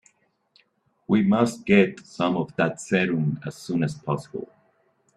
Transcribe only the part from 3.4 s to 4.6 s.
as soon as possible.